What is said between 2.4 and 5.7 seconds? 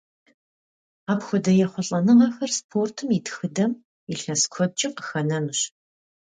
спортым и тхыдэм илъэс куэдкӏэ къыхэнэнущ.